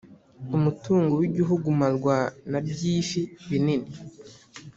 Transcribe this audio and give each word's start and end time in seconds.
Umutungo 0.57 1.11
w’igihugu 1.21 1.65
umarwa 1.73 2.15
na 2.49 2.59
byifi 2.67 3.21
binini 3.49 3.91